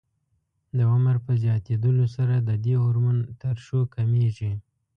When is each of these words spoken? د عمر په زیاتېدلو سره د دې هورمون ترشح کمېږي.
د 0.77 0.79
عمر 0.91 1.15
په 1.25 1.31
زیاتېدلو 1.43 2.05
سره 2.15 2.35
د 2.37 2.49
دې 2.63 2.75
هورمون 2.83 3.17
ترشح 3.41 3.83
کمېږي. 3.95 4.51